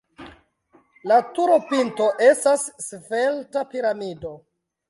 [1.11, 4.35] La turopinto estas svelta piramido.